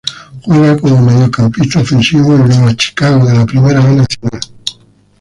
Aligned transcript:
Juega 0.41 0.75
como 0.79 0.99
mediocampista 0.99 1.81
ofensivo 1.81 2.33
en 2.33 2.47
Nueva 2.47 2.75
Chicago 2.75 3.23
de 3.23 3.35
la 3.35 3.45
Primera 3.45 3.81
B 3.85 3.97
Nacional. 3.97 4.41